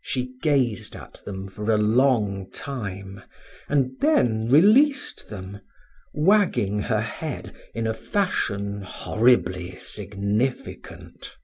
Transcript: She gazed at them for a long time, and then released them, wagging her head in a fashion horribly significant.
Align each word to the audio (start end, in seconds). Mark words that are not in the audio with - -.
She 0.00 0.34
gazed 0.42 0.96
at 0.96 1.22
them 1.24 1.46
for 1.46 1.70
a 1.70 1.78
long 1.78 2.50
time, 2.50 3.22
and 3.68 3.96
then 4.00 4.48
released 4.48 5.28
them, 5.30 5.60
wagging 6.12 6.80
her 6.80 7.00
head 7.00 7.54
in 7.76 7.86
a 7.86 7.94
fashion 7.94 8.80
horribly 8.82 9.78
significant. 9.78 11.36